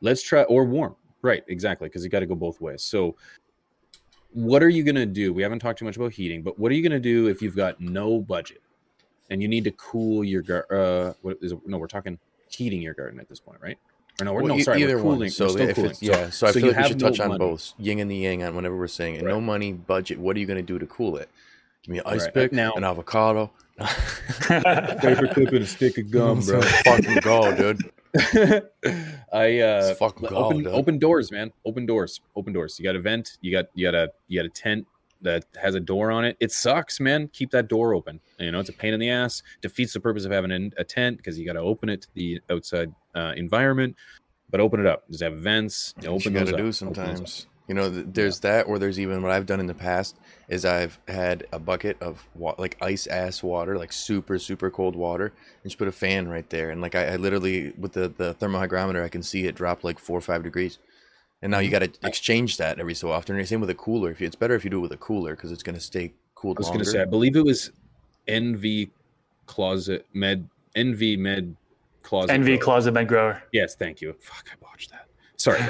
[0.00, 0.96] let's try or warm.
[1.22, 2.82] Right, exactly, because you got to go both ways.
[2.82, 3.16] So
[4.32, 5.32] what are you going to do?
[5.32, 7.42] We haven't talked too much about heating, but what are you going to do if
[7.42, 8.60] you've got no budget
[9.32, 10.76] and you need to cool your garden?
[10.78, 11.58] Uh, what is it?
[11.66, 12.18] No, we're talking
[12.48, 13.78] heating your garden at this point, right?
[14.20, 15.18] Or no, we're, well, no, sorry, either cooling.
[15.20, 15.30] One.
[15.30, 15.94] So if cooling.
[16.00, 17.38] yeah, so, I so feel like we should no touch on money.
[17.38, 19.22] both yin and the yang on whenever we're saying it.
[19.22, 19.30] Right.
[19.32, 20.18] No money, budget.
[20.18, 21.28] What are you going to do to cool it?
[21.82, 22.34] Give me an ice Right.
[22.34, 23.50] pick, Now- an avocado.
[24.48, 26.60] Paper clip and a stick of gum, bro.
[26.60, 27.90] fucking go, dude.
[29.32, 30.66] I uh fucking gold, open dude.
[30.68, 31.50] open doors, man.
[31.64, 32.20] Open doors.
[32.36, 32.78] Open doors.
[32.78, 34.86] You got a vent, you got you got a you got a tent
[35.22, 36.36] that has a door on it.
[36.40, 37.28] It sucks, man.
[37.32, 38.20] Keep that door open.
[38.38, 39.42] You know, it's a pain in the ass.
[39.60, 42.40] Defeats the purpose of having a tent because you got to open it to the
[42.50, 43.96] outside uh, environment.
[44.50, 45.08] But open it up.
[45.08, 45.94] Just have vents.
[46.02, 46.58] you Open got those to up.
[46.58, 47.46] do Open sometimes.
[47.68, 50.16] You know, th- there's that, or there's even what I've done in the past
[50.48, 54.96] is I've had a bucket of wa- like ice ass water, like super super cold
[54.96, 58.08] water, and just put a fan right there, and like I, I literally with the
[58.08, 60.78] the thermohygrometer, I can see it drop like four or five degrees.
[61.42, 61.78] And now you Mm-hmm.
[61.84, 63.36] got to exchange that every so often.
[63.36, 64.10] And same with a cooler.
[64.10, 65.80] If you, it's better if you do it with a cooler because it's going to
[65.80, 67.72] stay cooled I was going to say, I believe it was
[68.28, 68.90] NV
[69.46, 71.56] Closet Med, NV Med
[72.02, 72.30] Closet.
[72.30, 72.58] NV Grower.
[72.58, 73.42] Closet Med Grower.
[73.52, 74.14] Yes, thank you.
[74.20, 75.06] Fuck, I botched that.
[75.36, 75.60] Sorry,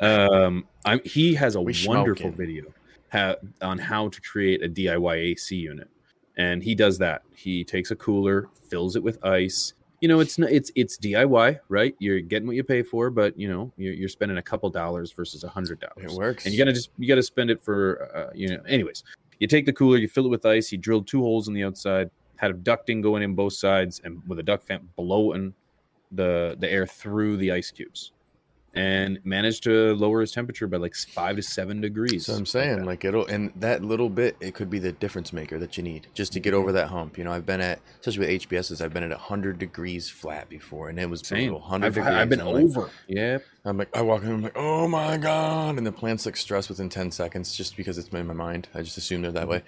[0.02, 2.34] um, I'm, he has a We wonderful schmoking.
[2.36, 2.64] video
[3.10, 5.88] ha- on how to create a DIY AC unit,
[6.36, 7.22] and he does that.
[7.34, 9.72] He takes a cooler, fills it with ice.
[10.00, 11.94] You know, it's it's it's DIY, right?
[11.98, 15.10] You're getting what you pay for, but you know, you're, you're spending a couple dollars
[15.12, 16.12] versus a hundred dollars.
[16.12, 16.44] it works.
[16.44, 19.02] and you gotta just you gotta spend it for uh, you know anyways
[19.40, 21.62] you take the cooler you fill it with ice he drilled two holes in the
[21.64, 25.52] outside had a ducting going in both sides and with a duct fan blowing
[26.12, 28.12] the the air through the ice cubes
[28.76, 32.84] and managed to lower his temperature by like five to seven degrees So I'm saying,
[32.84, 36.08] like it'll, and that little bit, it could be the difference maker that you need
[36.14, 37.18] just to get over that hump.
[37.18, 40.88] You know, I've been at, especially with HPSs, I've been at 100 degrees flat before,
[40.88, 41.60] and it was same brutal.
[41.60, 42.14] 100 I've, degrees.
[42.14, 45.16] I've been I'm like- over yeah I'm like, I walk in, I'm like, oh my
[45.16, 48.68] god, and the plant's like stressed within 10 seconds just because it's in my mind.
[48.74, 49.50] I just assume they're that mm-hmm.
[49.50, 49.62] way.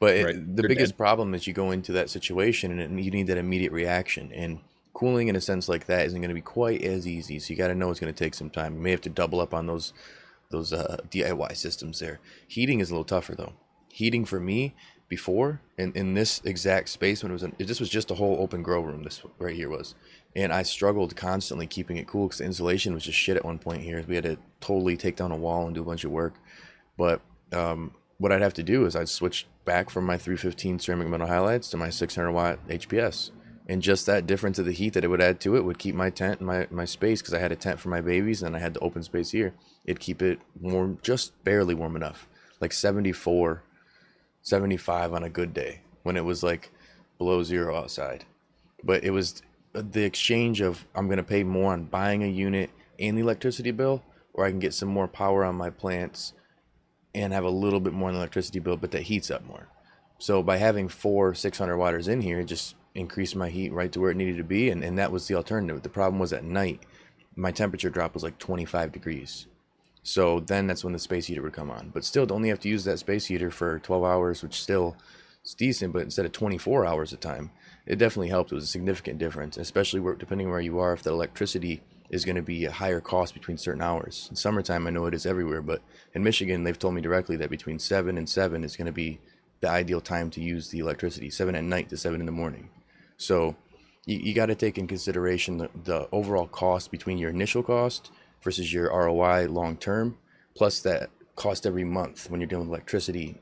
[0.00, 0.56] But it, Right.
[0.56, 0.98] the They're biggest dead.
[0.98, 4.32] problem is you go into that situation and it, you need that immediate reaction.
[4.32, 4.58] And
[4.94, 7.38] cooling in a sense like that isn't going to be quite as easy.
[7.38, 8.76] So you got to know it's going to take some time.
[8.76, 9.92] You may have to double up on those
[10.50, 12.20] those uh, DIY systems there.
[12.46, 13.54] Heating is a little tougher though.
[13.90, 14.74] Heating for me
[15.08, 18.36] before in, in this exact space when it was an, this was just a whole
[18.40, 19.02] open grow room.
[19.02, 19.94] This right here was,
[20.36, 23.58] and I struggled constantly keeping it cool because the insulation was just shit at one
[23.58, 24.04] point here.
[24.06, 26.34] We had to totally take down a wall and do a bunch of work.
[26.96, 27.20] But
[27.52, 31.26] um, what I'd have to do is I'd switch back from my 315 ceramic metal
[31.26, 33.30] halides to my 600 watt HPS.
[33.66, 35.94] And just that difference of the heat that it would add to it would keep
[35.94, 38.54] my tent and my, my space because I had a tent for my babies and
[38.54, 39.54] I had the open space here.
[39.86, 42.28] It'd keep it warm, just barely warm enough,
[42.60, 43.62] like 74,
[44.42, 46.70] 75 on a good day when it was like
[47.16, 48.26] below zero outside.
[48.82, 49.40] But it was
[49.72, 53.70] the exchange of I'm going to pay more on buying a unit and the electricity
[53.70, 54.02] bill,
[54.34, 56.34] or I can get some more power on my plants
[57.14, 59.68] and have a little bit more on the electricity bill, but that heats up more.
[60.18, 64.00] So by having four 600 watters in here, it just increased my heat right to
[64.00, 65.82] where it needed to be, and, and that was the alternative.
[65.82, 66.82] The problem was at night,
[67.36, 69.46] my temperature drop was like 25 degrees.
[70.02, 71.90] So then that's when the space heater would come on.
[71.92, 74.96] But still, only have to use that space heater for 12 hours, which still
[75.44, 77.50] is decent, but instead of 24 hours a time,
[77.86, 78.52] it definitely helped.
[78.52, 82.24] It was a significant difference, especially where, depending where you are, if the electricity is
[82.24, 84.28] going to be a higher cost between certain hours.
[84.30, 85.82] In summertime, I know it is everywhere, but
[86.14, 89.18] in Michigan, they've told me directly that between 7 and 7 is going to be
[89.60, 92.68] the ideal time to use the electricity, 7 at night to 7 in the morning.
[93.16, 93.56] So
[94.06, 98.10] you, you got to take in consideration the, the overall cost between your initial cost
[98.42, 100.18] versus your ROI long term,
[100.54, 103.36] plus that cost every month when you're dealing with electricity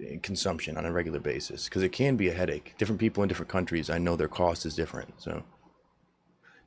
[0.00, 2.74] eh, consumption on a regular basis because it can be a headache.
[2.78, 5.12] Different people in different countries, I know their cost is different.
[5.20, 5.42] So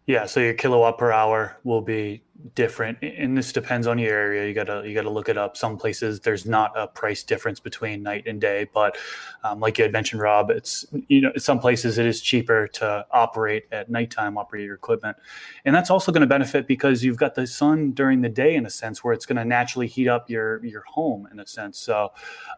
[0.08, 2.22] Yeah, so your kilowatt per hour will be
[2.54, 4.48] different, and this depends on your area.
[4.48, 5.58] You gotta you gotta look it up.
[5.58, 8.98] Some places there's not a price difference between night and day, but
[9.44, 13.04] um, like you had mentioned, Rob, it's you know some places it is cheaper to
[13.10, 15.18] operate at nighttime, operate your equipment,
[15.66, 18.68] and that's also going to benefit because you've got the sun during the day in
[18.68, 21.80] a sense where it's going to naturally heat up your your home in a sense.
[21.80, 22.12] So,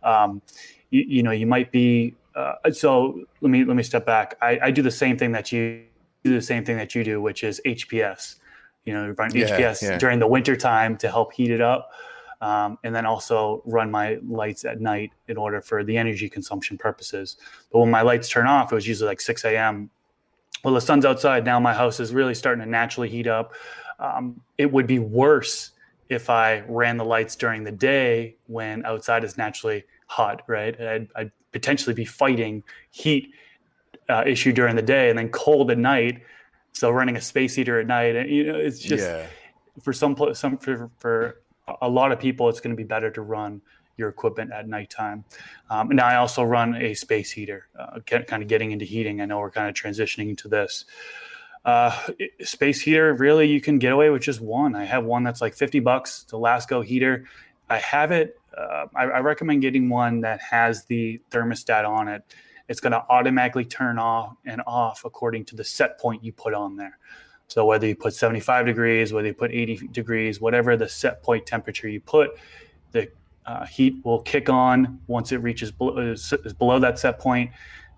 [0.04, 0.42] um,
[0.90, 2.14] you, you know, you might be.
[2.36, 4.36] Uh, so let me let me step back.
[4.42, 5.86] I, I do the same thing that you
[6.30, 8.36] do the same thing that you do, which is HPS.
[8.86, 9.98] You know, run yeah, HPS yeah.
[9.98, 11.92] during the winter time to help heat it up.
[12.40, 16.78] Um, and then also run my lights at night in order for the energy consumption
[16.78, 17.38] purposes.
[17.72, 19.90] But when my lights turn off, it was usually like 6 a.m.
[20.64, 21.60] Well, the sun's outside now.
[21.60, 23.54] My house is really starting to naturally heat up.
[24.00, 25.72] Um, it would be worse
[26.10, 30.80] if I ran the lights during the day when outside is naturally hot, right?
[30.80, 33.34] I'd, I'd potentially be fighting heat
[34.10, 36.22] uh, issue during the day and then cold at night.
[36.74, 39.26] So running a space heater at night, and you know, it's just yeah.
[39.82, 41.42] for some some for, for
[41.82, 43.62] a lot of people, it's going to be better to run
[43.98, 45.26] your equipment at nighttime.
[45.70, 49.22] Um, and I also run a space heater, uh, kind of getting into heating.
[49.22, 50.86] I know we're kind of transitioning to this.
[51.66, 52.00] Uh,
[52.42, 54.76] space heater, really, you can get away with just one.
[54.76, 56.22] I have one that's like 50 bucks.
[56.24, 57.26] It's a Lasko heater.
[57.70, 58.40] I have it.
[58.56, 62.24] Uh, I, I, recommend getting one that has the thermostat on it
[62.68, 66.54] it's going to automatically turn off and off according to the set point you put
[66.54, 66.98] on there.
[67.48, 71.46] So whether you put 75 degrees, whether you put 80 degrees, whatever the set point
[71.46, 72.32] temperature you put,
[72.92, 73.10] the
[73.46, 77.50] uh, heat will kick on once it reaches below, is below that set point.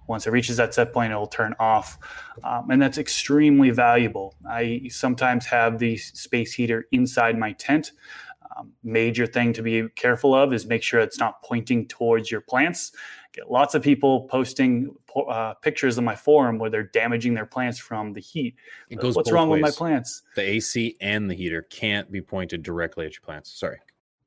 [0.06, 1.98] Once it reaches that set point, it will turn off.
[2.44, 4.36] Um, and that's extremely valuable.
[4.48, 7.92] I sometimes have the space heater inside my tent.
[8.58, 12.42] Um, major thing to be careful of is make sure it's not pointing towards your
[12.42, 12.92] plants
[13.34, 17.78] get lots of people posting uh, pictures on my forum where they're damaging their plants
[17.78, 18.56] from the heat.
[18.90, 19.62] It goes What's wrong ways.
[19.62, 20.24] with my plants?
[20.36, 23.52] The AC and the heater can't be pointed directly at your plants.
[23.52, 23.78] Sorry.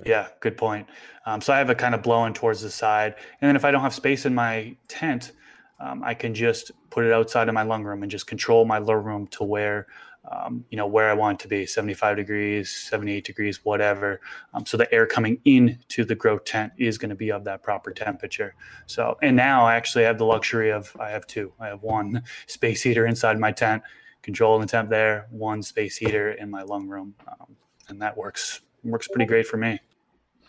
[0.04, 0.88] Yeah, good point.
[1.26, 3.70] Um, so I have it kind of blowing towards the side, and then if I
[3.70, 5.32] don't have space in my tent,
[5.78, 8.78] um, I can just put it outside of my lung room and just control my
[8.78, 9.86] lung room to where
[10.30, 14.20] um, you know where I want it to be 75 degrees 78 degrees whatever.
[14.54, 17.62] Um, so the air coming into the grow tent is going to be of that
[17.62, 18.54] proper temperature.
[18.86, 21.52] So and now I actually have the luxury of I have two.
[21.58, 23.82] I have one space heater inside my tent
[24.22, 27.14] controlling the temp there one space heater in my lung room.
[27.26, 27.56] Um,
[27.88, 29.80] and that works works pretty great for me.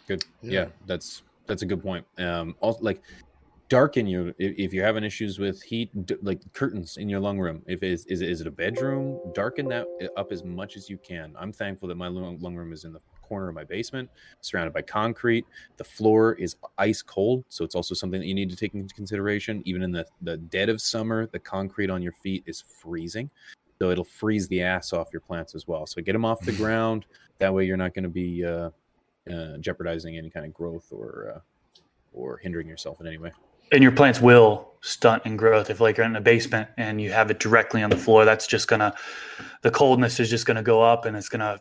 [0.07, 0.23] Good.
[0.41, 2.05] Yeah, yeah that's that's a good point.
[2.19, 3.01] Um also like
[3.73, 7.39] darken you if, if you're having issues with heat d- like curtains in your lung
[7.39, 7.63] room.
[7.65, 9.19] If it is, is it, is it a bedroom?
[9.33, 11.33] Darken that uh, up as much as you can.
[11.39, 14.75] I'm thankful that my lung, lung room is in the corner of my basement surrounded
[14.75, 15.47] by concrete.
[15.77, 18.93] The floor is ice cold so it's also something that you need to take into
[18.93, 19.63] consideration.
[19.65, 23.27] Even in the, the dead of summer the concrete on your feet is freezing
[23.81, 25.87] so it'll freeze the ass off your plants as well.
[25.87, 27.05] So get them off the ground.
[27.39, 28.69] That way you're not going to be uh,
[29.33, 31.39] uh, jeopardizing any kind of growth or uh,
[32.13, 33.31] or hindering yourself in any way
[33.71, 37.11] and your plants will stunt in growth if like you're in a basement and you
[37.11, 38.93] have it directly on the floor that's just gonna
[39.61, 41.57] the coldness is just gonna go up and it's gonna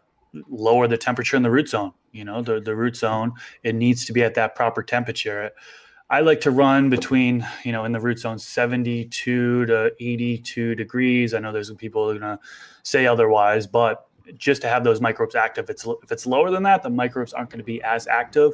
[0.48, 3.32] lower the temperature in the root zone you know the, the root zone.
[3.62, 5.50] It needs to be at that proper temperature.
[6.10, 11.34] I like to run between you know in the root zone 72 to 82 degrees.
[11.34, 12.38] I know there's some people are gonna
[12.82, 16.82] say otherwise but just to have those microbes active it's if it's lower than that
[16.82, 18.52] the microbes aren't going to be as active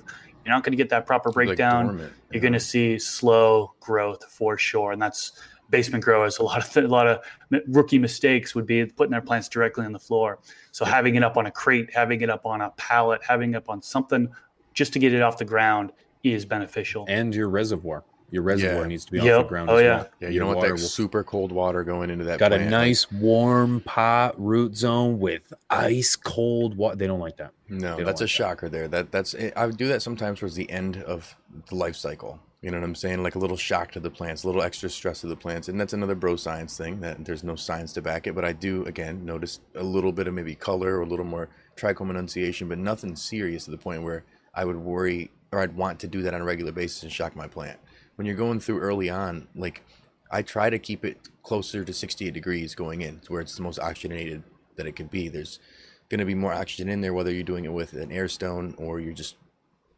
[0.48, 1.98] you're not going to get that proper breakdown.
[1.98, 5.32] Like You're going to see slow growth for sure, and that's
[5.68, 6.38] basement growers.
[6.38, 7.22] A lot of th- a lot of
[7.68, 10.38] rookie mistakes would be putting their plants directly on the floor.
[10.72, 13.56] So having it up on a crate, having it up on a pallet, having it
[13.56, 14.28] up on something
[14.72, 17.04] just to get it off the ground is beneficial.
[17.08, 18.04] And your reservoir.
[18.30, 18.88] Your reservoir yeah.
[18.88, 19.38] needs to be yep.
[19.38, 19.70] off the ground.
[19.70, 20.08] Oh yeah, well.
[20.20, 20.28] yeah.
[20.28, 20.78] You don't want that will...
[20.78, 22.38] super cold water going into that.
[22.38, 22.64] Got plant.
[22.64, 26.96] a nice warm pot root zone with ice cold water.
[26.96, 27.52] They don't like that.
[27.70, 28.68] No, that's like a shocker.
[28.68, 31.34] There, that that's eh, I would do that sometimes towards the end of
[31.68, 32.38] the life cycle.
[32.60, 33.22] You know what I'm saying?
[33.22, 35.80] Like a little shock to the plants, a little extra stress to the plants, and
[35.80, 38.34] that's another bro science thing that there's no science to back it.
[38.34, 41.48] But I do again notice a little bit of maybe color or a little more
[41.76, 46.00] trichome enunciation, but nothing serious to the point where I would worry or I'd want
[46.00, 47.78] to do that on a regular basis and shock my plant
[48.18, 49.84] when you're going through early on, like
[50.28, 53.62] I try to keep it closer to 68 degrees going in, to where it's the
[53.62, 54.42] most oxygenated
[54.74, 55.28] that it could be.
[55.28, 55.60] There's
[56.08, 58.74] going to be more oxygen in there, whether you're doing it with an air stone
[58.76, 59.36] or you're just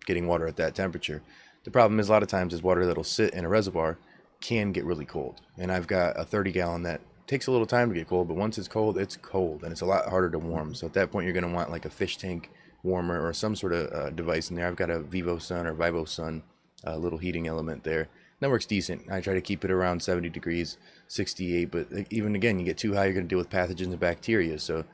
[0.05, 1.23] getting water at that temperature.
[1.65, 3.97] The problem is a lot of times is water that'll sit in a reservoir
[4.43, 5.41] can get really cold.
[5.57, 8.37] And I've got a 30 gallon that takes a little time to get cold, but
[8.37, 10.75] once it's cold, it's cold and it's a lot harder to warm.
[10.75, 12.51] So at that point, you're going to want like a fish tank
[12.83, 14.67] warmer or some sort of uh, device in there.
[14.67, 16.43] I've got a VivoSun or VivoSun
[16.85, 18.09] a little heating element there
[18.41, 19.11] that works decent.
[19.11, 21.71] I try to keep it around 70 degrees, 68.
[21.71, 24.59] But even again, you get too high, you're going to deal with pathogens and bacteria.
[24.59, 24.85] So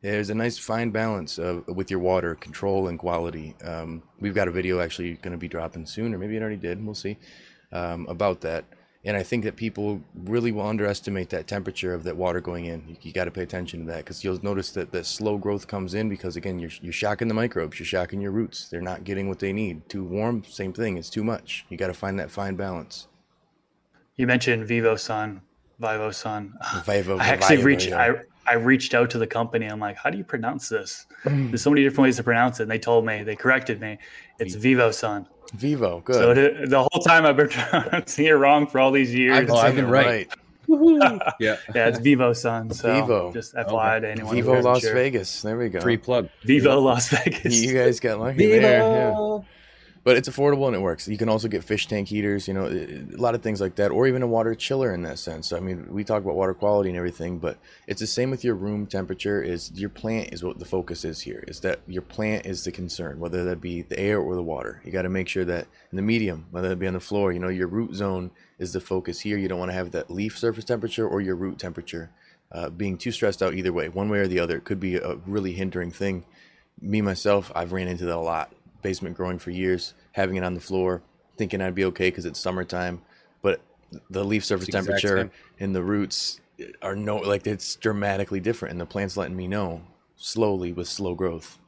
[0.00, 3.54] there's a nice fine balance uh, with your water control and quality.
[3.62, 6.56] Um, we've got a video actually going to be dropping soon, or maybe it already
[6.56, 6.84] did.
[6.84, 7.18] We'll see
[7.70, 8.64] um, about that.
[9.06, 12.82] And I think that people really will underestimate that temperature of that water going in.
[12.88, 15.68] You, you got to pay attention to that because you'll notice that that slow growth
[15.68, 18.68] comes in because again you're you're shocking the microbes, you're shocking your roots.
[18.68, 19.88] They're not getting what they need.
[19.88, 20.98] Too warm, same thing.
[20.98, 21.64] It's too much.
[21.68, 23.06] You got to find that fine balance.
[24.16, 25.40] You mentioned Vivo Sun,
[25.78, 26.54] Vivo Sun.
[26.84, 28.02] Vivo, I actually Vivo, reached yeah.
[28.02, 28.14] I
[28.48, 29.66] I reached out to the company.
[29.66, 31.06] I'm like, how do you pronounce this?
[31.24, 32.64] There's so many different ways to pronounce it.
[32.64, 33.98] And they told me, they corrected me.
[34.38, 35.26] It's Vivo Sun.
[35.52, 36.14] Vivo, good.
[36.14, 39.36] So it, the whole time I've been pronouncing it wrong for all these years.
[39.38, 40.28] I've Oh, I've been it right.
[40.68, 41.56] yeah.
[41.74, 42.72] yeah, it's Vivo Sun.
[42.72, 43.32] So Vivo.
[43.32, 44.34] just FYI to anyone.
[44.34, 44.94] Vivo Las sure.
[44.94, 45.42] Vegas.
[45.42, 45.80] There we go.
[45.80, 46.28] Free plug.
[46.42, 47.60] Vivo Las Vegas.
[47.60, 48.80] You guys got lucky there.
[48.80, 49.38] Yeah.
[50.06, 51.08] But it's affordable and it works.
[51.08, 53.90] You can also get fish tank heaters, you know, a lot of things like that,
[53.90, 55.52] or even a water chiller in that sense.
[55.52, 58.54] I mean, we talk about water quality and everything, but it's the same with your
[58.54, 59.42] room temperature.
[59.42, 61.42] Is your plant is what the focus is here?
[61.48, 64.80] Is that your plant is the concern, whether that be the air or the water.
[64.84, 67.32] You got to make sure that in the medium, whether it be on the floor,
[67.32, 69.36] you know, your root zone is the focus here.
[69.36, 72.12] You don't want to have that leaf surface temperature or your root temperature
[72.52, 74.58] uh, being too stressed out either way, one way or the other.
[74.58, 76.26] It could be a really hindering thing
[76.80, 78.52] me myself, I've ran into that a lot.
[78.86, 81.02] Basement growing for years, having it on the floor,
[81.36, 83.02] thinking I'd be okay because it's summertime,
[83.42, 83.60] but
[84.10, 86.40] the leaf surface It's the exact temperature and the roots
[86.82, 89.82] are no like it's dramatically different, and the plant's letting me know
[90.14, 91.58] slowly with slow growth.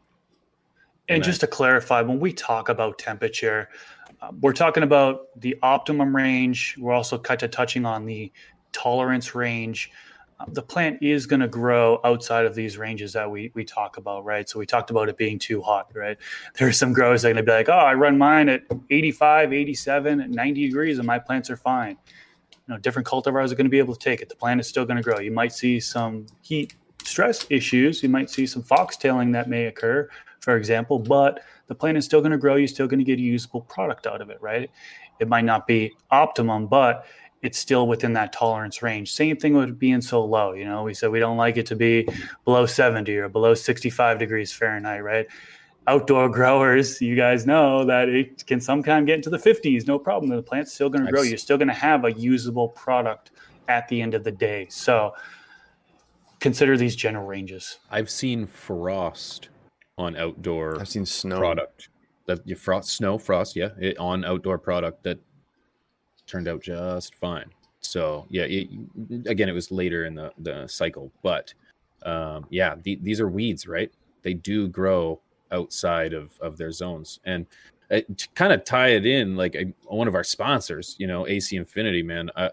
[1.09, 3.68] And just to clarify, when we talk about temperature,
[4.22, 6.76] uh, we're talking about the optimum range.
[6.78, 8.31] We're also kind of touching on the
[8.70, 9.90] tolerance range.
[10.46, 14.24] The plant is going to grow outside of these ranges that we, we talk about,
[14.24, 14.48] right?
[14.48, 16.16] So we talked about it being too hot, right?
[16.59, 18.62] There are some growers that are going to be like, oh, I run mine at
[18.90, 21.96] 85, 87, at 90 degrees, and my plants are fine.
[22.53, 24.29] You know, different cultivars are going to be able to take it.
[24.29, 25.18] The plant is still going to grow.
[25.18, 28.03] You might see some heat stress issues.
[28.03, 30.09] You might see some foxtailing that may occur,
[30.40, 32.57] for example, but the plant is still going to grow.
[32.57, 34.70] You're still going to get a usable product out of it, right?
[35.18, 37.07] It might not be optimum, but
[37.42, 39.12] it's still within that tolerance range.
[39.12, 40.53] Same thing with being so low.
[40.53, 42.09] You know, we said we don't like it to be
[42.44, 45.27] below 70 or below 65 degrees Fahrenheit, right?
[45.87, 50.35] Outdoor growers, you guys know that it can sometimes get into the 50s, no problem.
[50.35, 51.22] The plant's still going to grow.
[51.22, 53.31] You're still going to have a usable product
[53.68, 54.66] at the end of the day.
[54.70, 55.14] So
[56.40, 57.79] consider these general ranges.
[57.90, 59.48] I've seen frost
[59.96, 61.38] on outdoor I've seen snow.
[61.38, 61.88] product.
[62.27, 65.18] That you frost, snow, frost, yeah, it, on outdoor product that
[66.29, 67.51] turned out just fine.
[67.81, 68.69] So yeah, it,
[69.27, 71.53] again, it was later in the the cycle, but
[72.05, 73.91] um, yeah, the, these are weeds, right?
[74.23, 75.21] They do grow
[75.53, 77.47] outside of of their zones, and
[77.91, 81.27] uh, to kind of tie it in, like I, one of our sponsors, you know,
[81.27, 82.51] AC Infinity, man, uh,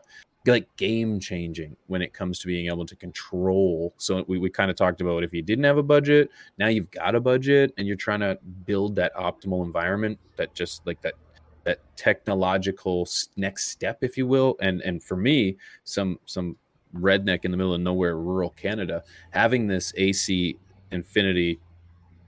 [0.47, 3.93] like game changing when it comes to being able to control.
[3.97, 6.91] So we, we kind of talked about if you didn't have a budget, now you've
[6.91, 11.15] got a budget and you're trying to build that optimal environment that just like that
[11.65, 16.55] that technological next step if you will and and for me some some
[16.97, 20.57] redneck in the middle of nowhere rural canada having this ac
[20.91, 21.59] infinity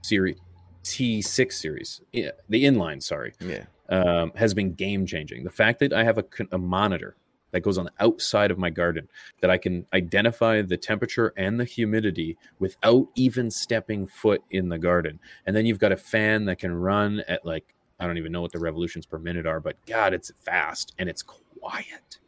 [0.02, 0.36] series
[0.84, 3.64] t6 series yeah, the inline sorry Yeah.
[3.90, 5.44] um, has been game changing.
[5.44, 7.16] The fact that I have a, a monitor
[7.50, 9.08] that goes on the outside of my garden
[9.40, 14.78] that I can identify the temperature and the humidity without even stepping foot in the
[14.78, 15.18] garden.
[15.46, 18.42] And then you've got a fan that can run at like, I don't even know
[18.42, 22.18] what the revolutions per minute are, but God, it's fast and it's quiet.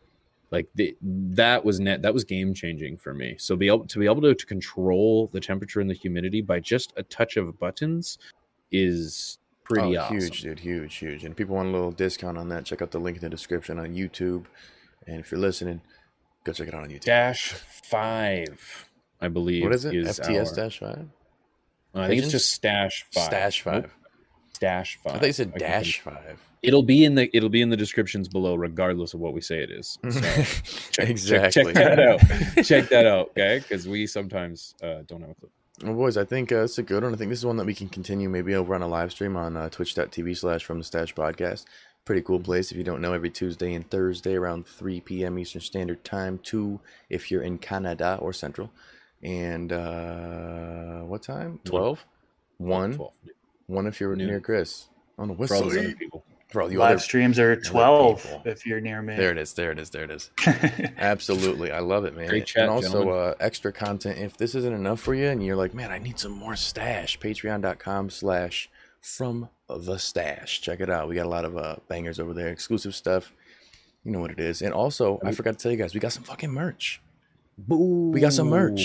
[0.51, 3.37] Like the, that was net that was game changing for me.
[3.39, 6.59] So be able to be able to, to control the temperature and the humidity by
[6.59, 8.19] just a touch of buttons
[8.73, 10.19] is pretty oh, awesome.
[10.19, 11.25] huge, dude, huge, huge.
[11.25, 12.65] And people want a little discount on that.
[12.65, 14.47] Check out the link in the description on YouTube.
[15.07, 15.81] And if you're listening,
[16.43, 17.05] go check it out on YouTube.
[17.05, 19.63] dash five, I believe.
[19.63, 19.95] what is it?
[19.95, 21.09] Is FTS our- dash five?
[21.95, 23.25] I think it's just stash five.
[23.25, 23.91] Stash Nope,
[24.61, 24.87] five.
[24.87, 25.15] Stash five.
[25.15, 26.39] I thought you said can dash five.
[26.63, 29.63] It'll be in the it'll be in the descriptions below, regardless of what we say
[29.63, 29.99] it is.
[30.03, 30.21] So
[30.91, 31.65] check, exactly.
[31.65, 32.21] Check, check that out.
[32.65, 33.61] check that out, okay?
[33.61, 35.51] Because we sometimes uh, don't have a clue.
[35.83, 37.15] Well, boys, I think uh, it's a good one.
[37.15, 39.37] I think this is one that we can continue maybe over on a live stream
[39.37, 41.65] on uh, twitch.tv slash from the stash podcast.
[42.05, 45.39] Pretty cool place if you don't know, every Tuesday and Thursday around 3 p.m.
[45.39, 48.71] Eastern Standard Time, 2 if you're in Canada or Central.
[49.23, 51.61] And uh, what time?
[51.65, 52.05] 12?
[52.59, 52.97] 1?
[52.97, 53.13] 12.
[53.71, 54.27] 1 if you're Noon.
[54.29, 54.89] near Chris.
[55.19, 56.25] On the For all those other people.
[56.49, 56.99] For all the Live other.
[57.01, 58.43] streams are 12 people.
[58.45, 59.17] if you're near me.
[59.17, 59.53] There it is.
[59.53, 59.91] There it is.
[59.91, 60.31] There it is.
[60.99, 61.71] Absolutely.
[61.71, 62.29] I love it, man.
[62.29, 64.19] Great chat, and also uh, extra content.
[64.19, 67.19] If this isn't enough for you and you're like, man, I need some more stash,
[67.21, 68.69] patreon.com slash
[69.01, 70.61] from the stash.
[70.61, 71.09] Check it out.
[71.09, 73.33] We got a lot of uh, bangers over there, exclusive stuff.
[74.05, 74.63] You know what it is.
[74.63, 77.01] And also, I forgot to tell you guys, we got some fucking merch.
[77.69, 78.81] We got some merch.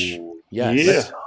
[0.51, 0.86] Yes.
[0.86, 1.17] Yeah.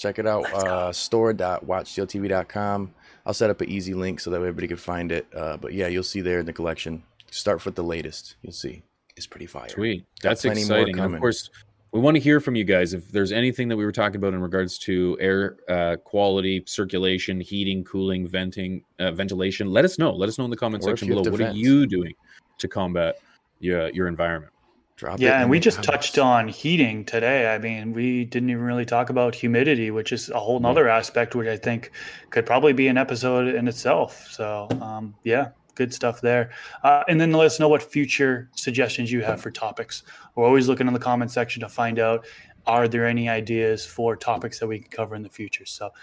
[0.00, 0.50] Check it out.
[0.54, 2.94] Uh, store.watchsteeltv.com.
[3.26, 5.26] I'll set up an easy link so that everybody can find it.
[5.36, 7.02] Uh, but yeah, you'll see there in the collection.
[7.30, 8.36] Start with the latest.
[8.40, 8.82] You'll see.
[9.16, 9.68] It's pretty fire.
[9.68, 10.06] Sweet.
[10.22, 10.98] That's exciting.
[10.98, 11.50] And of course,
[11.92, 12.94] we want to hear from you guys.
[12.94, 17.38] If there's anything that we were talking about in regards to air uh, quality, circulation,
[17.38, 20.14] heating, cooling, venting, uh, ventilation, let us know.
[20.14, 21.30] Let us know in the comment Or section below.
[21.30, 22.14] What are you doing
[22.56, 23.16] to combat
[23.58, 24.54] your, your environment?
[25.00, 26.08] Drop it Yeah, and we just comments.
[26.08, 27.54] touched on heating today.
[27.54, 31.34] I mean, we didn't even really talk about humidity, which is a whole nother aspect,
[31.34, 31.90] which I think
[32.28, 34.28] could probably be an episode in itself.
[34.30, 36.50] So, um, yeah, good stuff there.
[36.84, 40.02] Uh, and then let us know what future suggestions you have for topics.
[40.34, 42.26] We're always looking in the comment section to find out
[42.66, 45.64] are there any ideas for topics that we can cover in the future.
[45.64, 45.94] So,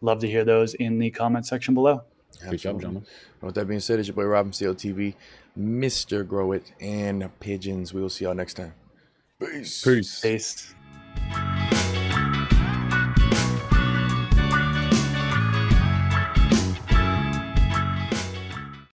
[0.00, 2.04] love to hear those in the comment section below.
[2.48, 3.04] Great job, gentlemen.
[3.42, 5.14] With that being said, it's your boy Robin CLTV,
[5.58, 6.26] Mr.
[6.26, 7.94] Grow It, and Pigeons.
[7.94, 8.74] We will see y'all next time.
[9.40, 9.84] Peace.
[9.84, 10.20] Peace.
[10.20, 10.75] Peace.